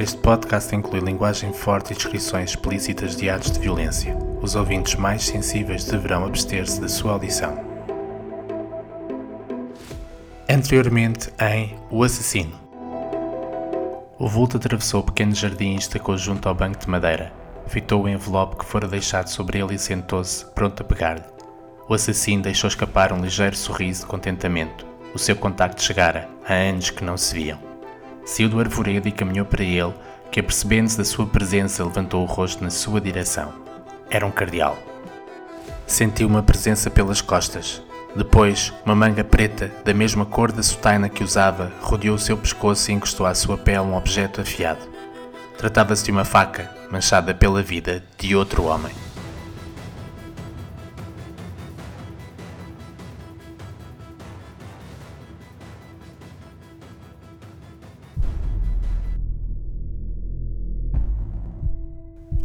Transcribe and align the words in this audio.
Este 0.00 0.16
podcast 0.16 0.74
inclui 0.74 1.00
linguagem 1.00 1.52
forte 1.52 1.92
e 1.92 1.94
descrições 1.94 2.52
explícitas 2.52 3.14
de 3.14 3.28
atos 3.28 3.50
de 3.50 3.60
violência. 3.60 4.16
Os 4.40 4.56
ouvintes 4.56 4.94
mais 4.94 5.22
sensíveis 5.24 5.84
deverão 5.84 6.24
abster-se 6.24 6.80
da 6.80 6.88
sua 6.88 7.12
audição. 7.12 7.54
Anteriormente 10.48 11.30
em 11.38 11.76
O 11.90 12.02
Assassino. 12.02 12.58
O 14.18 14.26
vulto 14.26 14.56
atravessou 14.56 15.02
o 15.02 15.04
pequeno 15.04 15.34
jardim 15.34 15.74
e 15.74 15.80
estacou 15.80 16.16
junto 16.16 16.48
ao 16.48 16.54
banco 16.54 16.78
de 16.78 16.88
madeira. 16.88 17.30
Fitou 17.66 18.04
o 18.04 18.08
envelope 18.08 18.56
que 18.56 18.64
fora 18.64 18.88
deixado 18.88 19.28
sobre 19.28 19.58
ele 19.58 19.74
e 19.74 19.78
sentou-se, 19.78 20.46
pronto 20.54 20.80
a 20.82 20.86
pegar-lhe. 20.86 21.24
O 21.86 21.92
assassino 21.92 22.44
deixou 22.44 22.68
escapar 22.68 23.12
um 23.12 23.20
ligeiro 23.20 23.54
sorriso 23.54 24.00
de 24.00 24.06
contentamento. 24.06 24.86
O 25.12 25.18
seu 25.18 25.36
contacto 25.36 25.82
chegara, 25.82 26.26
há 26.48 26.54
anos 26.54 26.88
que 26.88 27.04
não 27.04 27.18
se 27.18 27.34
viam. 27.34 27.69
Saiu 28.30 28.48
do 28.48 28.60
arvoredo 28.60 29.08
e 29.08 29.12
caminhou 29.12 29.44
para 29.44 29.64
ele, 29.64 29.92
que, 30.30 30.38
apercebendo-se 30.38 30.96
da 30.96 31.04
sua 31.04 31.26
presença, 31.26 31.84
levantou 31.84 32.22
o 32.22 32.26
rosto 32.26 32.62
na 32.62 32.70
sua 32.70 33.00
direção. 33.00 33.52
Era 34.08 34.24
um 34.24 34.30
cardeal. 34.30 34.78
Sentiu 35.84 36.28
uma 36.28 36.40
presença 36.40 36.88
pelas 36.88 37.20
costas. 37.20 37.82
Depois, 38.14 38.72
uma 38.86 38.94
manga 38.94 39.24
preta, 39.24 39.72
da 39.84 39.92
mesma 39.92 40.24
cor 40.24 40.52
da 40.52 40.62
sotaina 40.62 41.08
que 41.08 41.24
usava, 41.24 41.72
rodeou 41.80 42.14
o 42.14 42.20
seu 42.20 42.36
pescoço 42.36 42.92
e 42.92 42.94
encostou 42.94 43.26
à 43.26 43.34
sua 43.34 43.58
pele 43.58 43.80
um 43.80 43.96
objeto 43.96 44.40
afiado. 44.40 44.88
Tratava-se 45.58 46.04
de 46.04 46.12
uma 46.12 46.24
faca, 46.24 46.70
manchada 46.88 47.34
pela 47.34 47.64
vida 47.64 48.00
de 48.16 48.36
outro 48.36 48.62
homem. 48.62 48.92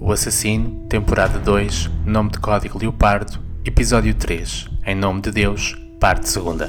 O 0.07 0.11
Assassino, 0.11 0.85
temporada 0.87 1.39
2, 1.39 1.89
nome 2.05 2.29
de 2.29 2.37
código 2.37 2.77
Leopardo, 2.77 3.39
episódio 3.65 4.13
3, 4.13 4.69
Em 4.85 4.93
nome 4.93 5.19
de 5.19 5.31
Deus, 5.31 5.75
parte 5.99 6.31
2. 6.31 6.61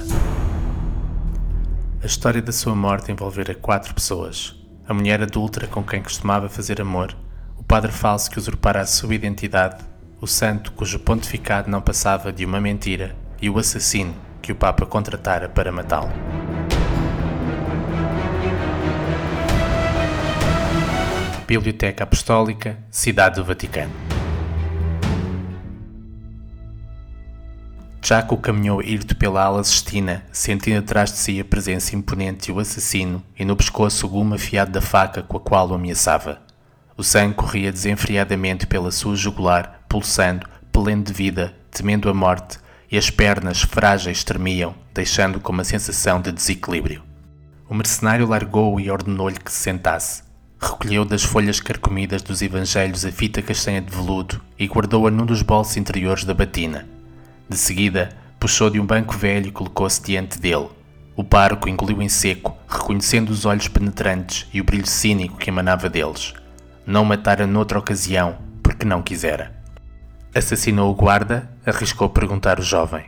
A 2.03 2.07
história 2.07 2.41
da 2.41 2.51
sua 2.51 2.75
morte 2.75 3.13
envolvera 3.13 3.55
quatro 3.55 3.93
pessoas: 3.93 4.57
a 4.89 4.95
mulher 4.95 5.21
adúltera 5.21 5.67
com 5.67 5.83
quem 5.83 6.03
costumava 6.03 6.49
fazer 6.49 6.81
amor, 6.81 7.15
o 7.59 7.63
padre 7.63 7.93
falso 7.93 8.31
que 8.31 8.39
usurpara 8.39 8.81
a 8.81 8.87
sua 8.87 9.15
identidade, 9.15 9.85
o 10.19 10.27
santo 10.27 10.73
cujo 10.73 10.99
pontificado 10.99 11.71
não 11.71 11.83
passava 11.83 12.33
de 12.33 12.43
uma 12.43 12.59
mentira 12.59 13.15
e 13.39 13.51
o 13.51 13.59
assassino 13.59 14.15
que 14.41 14.51
o 14.51 14.57
Papa 14.57 14.87
contratara 14.87 15.47
para 15.47 15.71
matá-lo. 15.71 16.11
Biblioteca 21.47 22.03
Apostólica, 22.03 22.77
Cidade 22.91 23.37
do 23.37 23.45
Vaticano. 23.45 23.93
Jaco 28.03 28.37
caminhou 28.37 28.83
irto 28.83 29.15
pela 29.15 29.45
ala 29.45 29.63
cestina, 29.63 30.25
sentindo 30.33 30.81
atrás 30.81 31.13
de 31.13 31.19
si 31.19 31.39
a 31.39 31.45
presença 31.45 31.95
imponente 31.95 32.51
e 32.51 32.53
o 32.53 32.59
assassino, 32.59 33.23
e 33.39 33.45
no 33.45 33.55
pescoço 33.55 34.07
o 34.07 34.09
gume 34.09 34.35
afiado 34.35 34.73
da 34.73 34.81
faca 34.81 35.23
com 35.23 35.37
a 35.37 35.41
qual 35.41 35.69
o 35.69 35.75
ameaçava. 35.75 36.43
O 36.97 37.05
sangue 37.05 37.35
corria 37.35 37.71
desenfreadamente 37.71 38.67
pela 38.67 38.91
sua 38.91 39.15
jugular, 39.15 39.83
pulsando, 39.89 40.49
pelendo 40.73 41.05
de 41.05 41.13
vida, 41.13 41.55
temendo 41.71 42.09
a 42.11 42.15
morte, 42.15 42.59
e 42.91 42.99
as 42.99 43.09
pernas 43.09 43.63
frágeis 43.63 44.25
tremiam, 44.25 44.75
deixando 44.93 45.39
com 45.39 45.53
uma 45.53 45.63
sensação 45.63 46.21
de 46.21 46.33
desequilíbrio. 46.33 47.05
O 47.69 47.75
mercenário 47.75 48.27
largou-o 48.27 48.81
e 48.81 48.91
ordenou-lhe 48.91 49.39
que 49.39 49.53
se 49.53 49.59
sentasse. 49.59 50.26
Recolheu 50.61 51.05
das 51.05 51.23
folhas 51.23 51.61
carcomidas 51.61 52.23
dos 52.23 52.41
evangelhos 52.41 53.05
a 53.05 53.13
fita 53.13 53.43
castanha 53.43 53.83
de 53.83 53.95
veludo 53.95 54.41
e 54.59 54.67
guardou-a 54.67 55.11
num 55.11 55.27
dos 55.27 55.43
bolsos 55.43 55.77
interiores 55.77 56.25
da 56.25 56.33
batina. 56.33 56.89
De 57.49 57.57
seguida, 57.57 58.17
puxou 58.41 58.71
de 58.71 58.81
um 58.81 58.87
banco 58.87 59.15
velho 59.17 59.49
e 59.49 59.53
colocou-se 59.53 60.03
diante 60.03 60.41
dele. 60.41 60.69
O 61.15 61.23
parco 61.23 61.69
engoliu 61.69 62.03
em 62.03 62.09
seco, 62.09 62.57
reconhecendo 62.69 63.31
os 63.31 63.45
olhos 63.45 63.69
penetrantes 63.69 64.49
e 64.53 64.61
o 64.61 64.65
brilho 64.65 64.87
cínico 64.87 65.37
que 65.37 65.51
emanava 65.51 65.89
deles. 65.89 66.35
Não 66.87 67.05
matara 67.05 67.47
noutra 67.47 67.79
ocasião, 67.79 68.39
porque 68.63 68.85
não 68.85 69.03
quisera. 69.03 69.55
Assassinou 70.35 70.91
o 70.91 70.95
guarda, 70.95 71.51
arriscou 71.65 72.11
perguntar 72.11 72.59
o 72.61 72.63
jovem. 72.63 73.07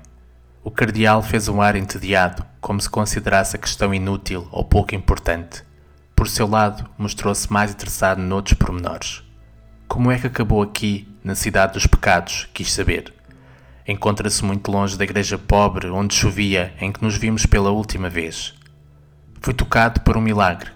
O 0.65 0.71
cardeal 0.71 1.23
fez 1.23 1.49
um 1.49 1.61
ar 1.61 1.77
entediado, 1.77 2.45
como 2.61 2.81
se 2.81 2.89
considerasse 2.89 3.57
a 3.57 3.59
questão 3.59 3.93
inútil 3.93 4.49
ou 4.51 4.65
pouco 4.65 4.95
importante. 4.95 5.68
Por 6.19 6.27
seu 6.27 6.49
lado, 6.49 6.85
mostrou-se 6.99 7.51
mais 7.51 7.71
interessado 7.71 8.19
noutros 8.19 8.55
pormenores. 8.55 9.23
Como 9.87 10.11
é 10.11 10.19
que 10.19 10.27
acabou 10.27 10.61
aqui, 10.61 11.07
na 11.23 11.37
cidade 11.37 11.75
dos 11.75 11.87
pecados, 11.87 12.49
quis 12.53 12.73
saber. 12.73 13.15
Encontra-se 13.87 14.45
muito 14.45 14.69
longe 14.69 14.99
da 14.99 15.05
igreja 15.05 15.39
pobre 15.39 15.89
onde 15.89 16.17
chovia 16.17 16.75
em 16.81 16.91
que 16.91 17.05
nos 17.05 17.17
vimos 17.17 17.47
pela 17.47 17.71
última 17.71 18.11
vez. 18.11 18.53
Fui 19.41 19.55
tocado 19.55 20.01
por 20.01 20.17
um 20.17 20.21
milagre. 20.21 20.73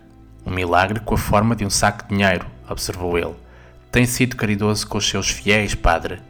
Um 0.47 0.53
milagre 0.53 1.01
com 1.01 1.17
a 1.17 1.19
forma 1.19 1.57
de 1.57 1.67
um 1.67 1.71
saco 1.71 2.05
de 2.05 2.15
dinheiro, 2.15 2.47
observou 2.71 3.19
ele. 3.19 3.35
Tem 3.91 4.07
sido 4.07 4.37
caridoso 4.37 4.87
com 4.87 4.99
os 4.99 5.09
seus 5.09 5.29
fiéis, 5.29 5.75
padre. 5.75 6.21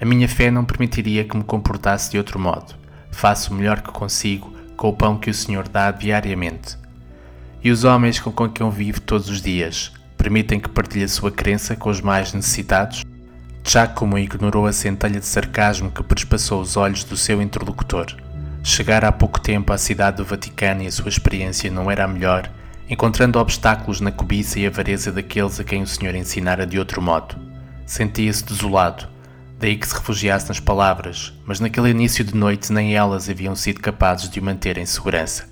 A 0.00 0.04
minha 0.04 0.28
fé 0.28 0.50
não 0.50 0.64
permitiria 0.64 1.22
que 1.22 1.36
me 1.36 1.44
comportasse 1.44 2.10
de 2.10 2.18
outro 2.18 2.40
modo. 2.40 2.74
Faço 3.12 3.52
o 3.52 3.56
melhor 3.56 3.82
que 3.82 3.92
consigo 3.92 4.52
com 4.76 4.88
o 4.88 4.92
pão 4.92 5.16
que 5.16 5.30
o 5.30 5.34
Senhor 5.34 5.68
dá 5.68 5.92
diariamente. 5.92 6.76
E 7.66 7.70
os 7.72 7.82
homens 7.82 8.20
com 8.20 8.30
quem 8.48 8.64
eu 8.64 8.70
vivo 8.70 9.00
todos 9.00 9.28
os 9.28 9.42
dias 9.42 9.90
permitem 10.16 10.60
que 10.60 10.68
partilhe 10.68 11.02
a 11.02 11.08
sua 11.08 11.32
crença 11.32 11.74
com 11.74 11.90
os 11.90 12.00
mais 12.00 12.32
necessitados? 12.32 13.04
Giacomo 13.64 14.16
ignorou 14.16 14.68
a 14.68 14.72
centelha 14.72 15.18
de 15.18 15.26
sarcasmo 15.26 15.90
que 15.90 16.00
prespassou 16.00 16.60
os 16.60 16.76
olhos 16.76 17.02
do 17.02 17.16
seu 17.16 17.42
interlocutor. 17.42 18.06
Chegara 18.62 19.08
há 19.08 19.10
pouco 19.10 19.40
tempo 19.40 19.72
à 19.72 19.78
cidade 19.78 20.18
do 20.18 20.24
Vaticano 20.24 20.84
e 20.84 20.86
a 20.86 20.92
sua 20.92 21.08
experiência 21.08 21.68
não 21.68 21.90
era 21.90 22.04
a 22.04 22.06
melhor, 22.06 22.48
encontrando 22.88 23.40
obstáculos 23.40 24.00
na 24.00 24.12
cobiça 24.12 24.60
e 24.60 24.66
avareza 24.68 25.10
daqueles 25.10 25.58
a 25.58 25.64
quem 25.64 25.82
o 25.82 25.88
Senhor 25.88 26.14
ensinara 26.14 26.64
de 26.64 26.78
outro 26.78 27.02
modo. 27.02 27.34
Sentia-se 27.84 28.44
desolado, 28.44 29.08
daí 29.58 29.76
que 29.76 29.88
se 29.88 29.94
refugiasse 29.96 30.46
nas 30.46 30.60
palavras, 30.60 31.34
mas 31.44 31.58
naquele 31.58 31.90
início 31.90 32.24
de 32.24 32.36
noite 32.36 32.72
nem 32.72 32.94
elas 32.94 33.28
haviam 33.28 33.56
sido 33.56 33.80
capazes 33.80 34.30
de 34.30 34.38
o 34.38 34.44
manter 34.44 34.78
em 34.78 34.86
segurança. 34.86 35.48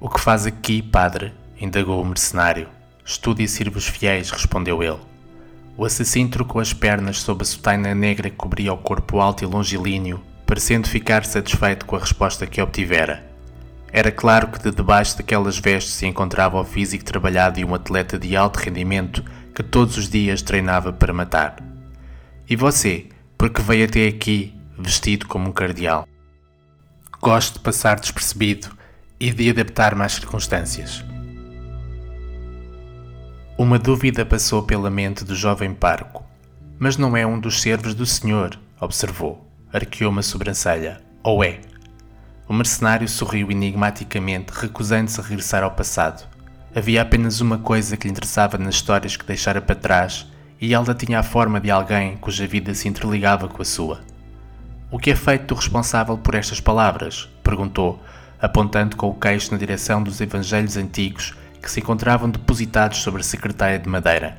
O 0.00 0.08
que 0.08 0.18
faz 0.18 0.46
aqui, 0.46 0.80
padre? 0.80 1.34
Indagou 1.60 2.00
o 2.00 2.04
mercenário. 2.04 2.68
Estude 3.04 3.42
e 3.42 3.48
sirva 3.48 3.78
os 3.78 3.86
fiéis, 3.86 4.30
respondeu 4.30 4.82
ele. 4.82 4.98
O 5.76 5.84
assassino 5.84 6.28
trocou 6.28 6.60
as 6.60 6.72
pernas 6.72 7.20
sob 7.20 7.42
a 7.42 7.44
sotaina 7.44 7.94
negra 7.94 8.28
que 8.28 8.36
cobria 8.36 8.72
o 8.72 8.78
corpo 8.78 9.20
alto 9.20 9.44
e 9.44 9.46
longilíneo, 9.46 10.20
parecendo 10.44 10.88
ficar 10.88 11.24
satisfeito 11.24 11.86
com 11.86 11.96
a 11.96 12.00
resposta 12.00 12.46
que 12.46 12.60
obtivera. 12.60 13.24
Era 13.92 14.10
claro 14.10 14.48
que 14.48 14.58
de 14.58 14.70
debaixo 14.70 15.16
daquelas 15.16 15.58
vestes 15.58 15.94
se 15.94 16.06
encontrava 16.06 16.60
o 16.60 16.64
físico 16.64 17.04
trabalhado 17.04 17.56
de 17.56 17.64
um 17.64 17.74
atleta 17.74 18.18
de 18.18 18.36
alto 18.36 18.56
rendimento 18.58 19.24
que 19.54 19.62
todos 19.62 19.96
os 19.96 20.08
dias 20.08 20.42
treinava 20.42 20.92
para 20.92 21.12
matar. 21.12 21.56
E 22.48 22.56
você, 22.56 23.06
por 23.36 23.50
que 23.50 23.62
veio 23.62 23.86
até 23.86 24.06
aqui, 24.06 24.54
vestido 24.78 25.26
como 25.26 25.48
um 25.48 25.52
cardeal? 25.52 26.06
Gosto 27.20 27.54
de 27.54 27.60
passar 27.60 27.98
despercebido 27.98 28.68
e 29.18 29.32
de 29.32 29.50
adaptar-me 29.50 30.02
às 30.02 30.12
circunstâncias. 30.12 31.07
Uma 33.60 33.76
dúvida 33.76 34.24
passou 34.24 34.62
pela 34.62 34.88
mente 34.88 35.24
do 35.24 35.34
jovem 35.34 35.74
parco. 35.74 36.24
Mas 36.78 36.96
não 36.96 37.16
é 37.16 37.26
um 37.26 37.40
dos 37.40 37.60
servos 37.60 37.92
do 37.92 38.06
senhor, 38.06 38.56
observou. 38.80 39.44
Arqueou 39.72 40.12
uma 40.12 40.22
sobrancelha. 40.22 41.00
Ou 41.24 41.42
é? 41.42 41.58
O 42.48 42.54
mercenário 42.54 43.08
sorriu 43.08 43.50
enigmaticamente, 43.50 44.52
recusando-se 44.52 45.20
a 45.20 45.24
regressar 45.24 45.64
ao 45.64 45.72
passado. 45.72 46.24
Havia 46.72 47.02
apenas 47.02 47.40
uma 47.40 47.58
coisa 47.58 47.96
que 47.96 48.06
lhe 48.06 48.12
interessava 48.12 48.56
nas 48.56 48.76
histórias 48.76 49.16
que 49.16 49.26
deixara 49.26 49.60
para 49.60 49.74
trás, 49.74 50.28
e 50.60 50.72
ela 50.72 50.94
tinha 50.94 51.18
a 51.18 51.24
forma 51.24 51.60
de 51.60 51.68
alguém 51.68 52.16
cuja 52.16 52.46
vida 52.46 52.72
se 52.74 52.86
interligava 52.86 53.48
com 53.48 53.60
a 53.60 53.64
sua. 53.64 54.02
O 54.88 55.00
que 55.00 55.10
é 55.10 55.16
feito 55.16 55.48
do 55.48 55.56
responsável 55.56 56.16
por 56.16 56.36
estas 56.36 56.60
palavras? 56.60 57.28
perguntou, 57.42 58.00
apontando 58.40 58.94
com 58.94 59.08
o 59.08 59.14
queixo 59.14 59.50
na 59.50 59.58
direção 59.58 60.00
dos 60.00 60.20
evangelhos 60.20 60.76
antigos 60.76 61.34
que 61.68 61.72
se 61.72 61.80
encontravam 61.80 62.30
depositados 62.30 63.02
sobre 63.02 63.20
a 63.20 63.24
secretária 63.24 63.78
de 63.78 63.86
madeira. 63.86 64.38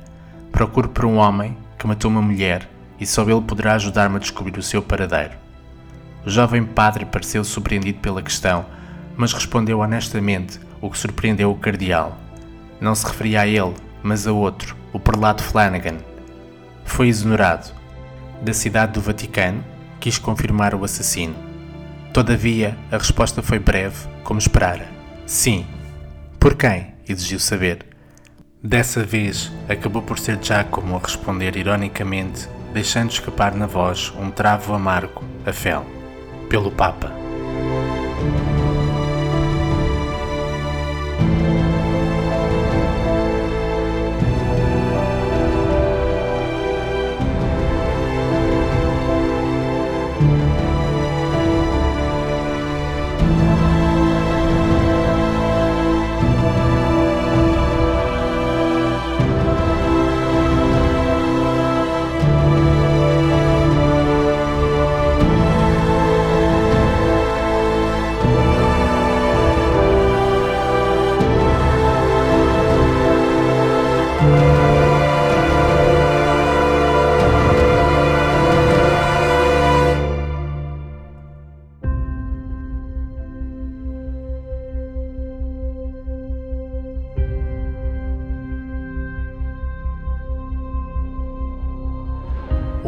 Procuro 0.50 0.88
por 0.88 1.04
um 1.04 1.16
homem 1.16 1.56
que 1.78 1.86
matou 1.86 2.10
uma 2.10 2.20
mulher 2.20 2.68
e 2.98 3.06
só 3.06 3.22
ele 3.22 3.40
poderá 3.40 3.74
ajudar-me 3.74 4.16
a 4.16 4.18
descobrir 4.18 4.58
o 4.58 4.62
seu 4.64 4.82
paradeiro. 4.82 5.34
O 6.26 6.28
jovem 6.28 6.64
padre 6.64 7.04
pareceu 7.04 7.44
surpreendido 7.44 8.00
pela 8.00 8.20
questão, 8.20 8.66
mas 9.16 9.32
respondeu 9.32 9.78
honestamente, 9.78 10.58
o 10.80 10.90
que 10.90 10.98
surpreendeu 10.98 11.52
o 11.52 11.56
cardeal. 11.56 12.18
Não 12.80 12.96
se 12.96 13.06
referia 13.06 13.42
a 13.42 13.46
ele, 13.46 13.76
mas 14.02 14.26
a 14.26 14.32
outro, 14.32 14.76
o 14.92 14.98
prelado 14.98 15.40
Flanagan. 15.40 15.98
Foi 16.84 17.06
exonerado. 17.06 17.70
Da 18.42 18.52
cidade 18.52 18.94
do 18.94 19.00
Vaticano, 19.00 19.64
quis 20.00 20.18
confirmar 20.18 20.74
o 20.74 20.82
assassino. 20.82 21.36
Todavia, 22.12 22.76
a 22.90 22.98
resposta 22.98 23.40
foi 23.40 23.60
breve, 23.60 24.08
como 24.24 24.40
esperara. 24.40 24.88
Sim. 25.26 25.64
Por 26.40 26.56
quem? 26.56 26.89
Exigiu 27.12 27.38
saber. 27.38 27.86
Dessa 28.62 29.02
vez, 29.02 29.50
acabou 29.68 30.02
por 30.02 30.18
ser 30.18 30.38
Giacomo 30.40 30.96
a 30.96 31.00
responder 31.00 31.56
ironicamente, 31.56 32.48
deixando 32.72 33.10
escapar 33.10 33.54
na 33.54 33.66
voz 33.66 34.12
um 34.18 34.30
travo 34.30 34.74
amargo, 34.74 35.24
a 35.46 35.52
fel, 35.52 35.84
pelo 36.48 36.70
Papa. 36.70 37.19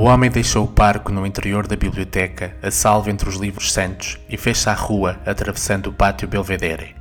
O 0.02 0.06
homem 0.06 0.28
deixou 0.28 0.64
o 0.64 0.68
parco 0.68 1.12
no 1.12 1.24
interior 1.24 1.64
da 1.64 1.76
biblioteca, 1.76 2.56
a 2.60 2.72
salvo 2.72 3.08
entre 3.08 3.28
os 3.28 3.36
livros 3.36 3.72
santos, 3.72 4.18
e 4.28 4.36
fez-se 4.36 4.68
à 4.68 4.72
rua, 4.72 5.20
atravessando 5.24 5.90
o 5.90 5.92
pátio 5.92 6.26
Belvedere. 6.26 6.96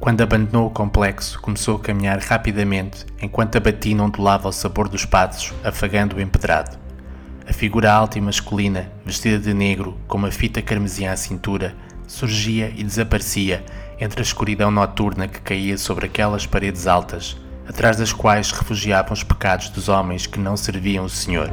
Quando 0.00 0.22
abandonou 0.22 0.68
o 0.68 0.70
complexo, 0.70 1.38
começou 1.38 1.76
a 1.76 1.80
caminhar 1.80 2.18
rapidamente, 2.18 3.04
enquanto 3.20 3.56
a 3.56 3.60
batina 3.60 4.02
ondulava 4.02 4.48
ao 4.48 4.52
sabor 4.52 4.88
dos 4.88 5.04
passos, 5.04 5.52
afagando 5.62 6.16
o 6.16 6.20
empedrado. 6.20 6.78
A 7.46 7.52
figura 7.52 7.92
alta 7.92 8.16
e 8.16 8.22
masculina, 8.22 8.90
vestida 9.04 9.38
de 9.38 9.52
negro, 9.52 10.00
com 10.08 10.16
uma 10.16 10.30
fita 10.30 10.62
carmesim 10.62 11.06
à 11.06 11.14
cintura, 11.14 11.74
surgia 12.06 12.72
e 12.74 12.82
desaparecia 12.82 13.66
entre 14.00 14.20
a 14.20 14.24
escuridão 14.24 14.70
noturna 14.70 15.28
que 15.28 15.42
caía 15.42 15.76
sobre 15.76 16.06
aquelas 16.06 16.46
paredes 16.46 16.86
altas, 16.86 17.36
atrás 17.68 17.98
das 17.98 18.14
quais 18.14 18.50
refugiavam 18.50 19.12
os 19.12 19.22
pecados 19.22 19.68
dos 19.68 19.90
homens 19.90 20.26
que 20.26 20.40
não 20.40 20.56
serviam 20.56 21.04
o 21.04 21.10
Senhor. 21.10 21.50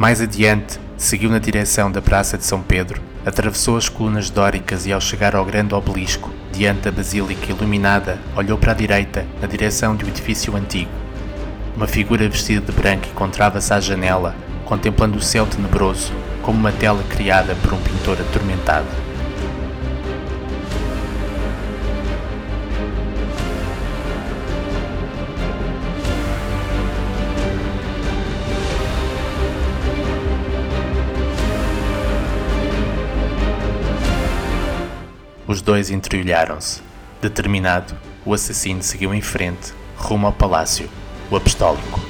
Mais 0.00 0.18
adiante, 0.18 0.80
seguiu 0.96 1.28
na 1.28 1.38
direção 1.38 1.92
da 1.92 2.00
Praça 2.00 2.38
de 2.38 2.44
São 2.46 2.62
Pedro, 2.62 3.02
atravessou 3.26 3.76
as 3.76 3.86
colunas 3.86 4.30
dóricas 4.30 4.86
e, 4.86 4.92
ao 4.94 4.98
chegar 4.98 5.36
ao 5.36 5.44
grande 5.44 5.74
obelisco, 5.74 6.30
diante 6.50 6.80
da 6.80 6.90
basílica 6.90 7.52
iluminada, 7.52 8.18
olhou 8.34 8.56
para 8.56 8.72
a 8.72 8.74
direita, 8.74 9.26
na 9.42 9.46
direção 9.46 9.92
um 9.92 10.08
edifício 10.08 10.56
antigo. 10.56 10.90
Uma 11.76 11.86
figura 11.86 12.26
vestida 12.30 12.64
de 12.64 12.72
branco 12.72 13.08
encontrava-se 13.10 13.74
à 13.74 13.78
janela, 13.78 14.34
contemplando 14.64 15.18
o 15.18 15.22
céu 15.22 15.44
tenebroso, 15.44 16.14
como 16.40 16.58
uma 16.58 16.72
tela 16.72 17.04
criada 17.10 17.54
por 17.56 17.74
um 17.74 17.82
pintor 17.82 18.18
atormentado. 18.22 19.09
Os 35.50 35.60
dois 35.60 35.90
entreolharam-se. 35.90 36.80
Determinado, 37.20 37.96
o 38.24 38.32
assassino 38.32 38.84
seguiu 38.84 39.12
em 39.12 39.20
frente, 39.20 39.74
rumo 39.96 40.28
ao 40.28 40.32
palácio, 40.32 40.88
o 41.28 41.34
apostólico. 41.34 42.09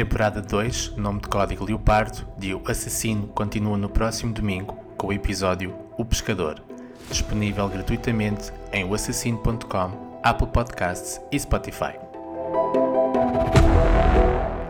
Temporada 0.00 0.40
2, 0.40 0.96
nome 0.96 1.20
de 1.20 1.28
código 1.28 1.62
Leopardo, 1.62 2.26
de 2.38 2.54
O 2.54 2.62
Assassino, 2.66 3.26
continua 3.26 3.76
no 3.76 3.90
próximo 3.90 4.32
domingo 4.32 4.74
com 4.96 5.08
o 5.08 5.12
episódio 5.12 5.76
O 5.98 6.06
Pescador, 6.06 6.58
disponível 7.10 7.68
gratuitamente 7.68 8.50
em 8.72 8.82
oassassino.com, 8.82 10.20
Apple 10.22 10.46
Podcasts 10.46 11.20
e 11.30 11.38
Spotify. 11.38 11.98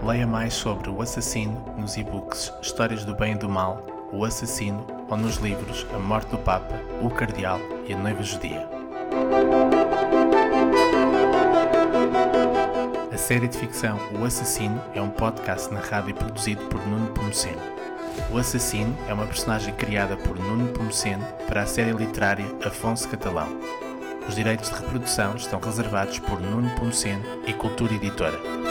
Leia 0.05 0.27
mais 0.27 0.53
sobre 0.53 0.91
o 0.91 1.01
assassino 1.01 1.65
nos 1.79 1.97
e-books 1.97 2.53
Histórias 2.61 3.05
do 3.05 3.15
Bem 3.15 3.35
e 3.35 3.39
do 3.39 3.49
Mal, 3.49 3.87
O 4.13 4.25
Assassino 4.25 4.85
ou 5.09 5.17
nos 5.17 5.37
livros 5.37 5.87
A 5.95 5.99
Morte 6.01 6.29
do 6.31 6.39
Papa, 6.39 6.75
O 7.01 7.09
Cardeal 7.09 7.61
e 7.87 7.93
A 7.93 7.97
Noiva 7.97 8.25
Judia. 8.25 8.69
Série 13.31 13.47
de 13.47 13.57
ficção 13.57 13.97
O 14.21 14.25
Assassino 14.25 14.83
é 14.93 15.01
um 15.01 15.09
podcast 15.09 15.73
narrado 15.73 16.11
e 16.11 16.13
produzido 16.13 16.65
por 16.65 16.85
Nuno 16.85 17.13
Pomoceno. 17.13 17.63
O 18.29 18.37
Assassino 18.37 18.93
é 19.09 19.15
uma 19.15 19.25
personagem 19.25 19.73
criada 19.75 20.17
por 20.17 20.37
Nuno 20.37 20.73
Pomoceno 20.73 21.25
para 21.47 21.63
a 21.63 21.67
série 21.67 21.93
literária 21.93 22.45
Afonso 22.65 23.09
Catalão. 23.09 23.47
Os 24.29 24.35
direitos 24.35 24.69
de 24.69 24.75
reprodução 24.75 25.37
estão 25.37 25.61
reservados 25.61 26.19
por 26.19 26.41
Nuno 26.41 26.75
Pomoceno 26.75 27.23
e 27.47 27.53
Cultura 27.53 27.95
Editora. 27.95 28.70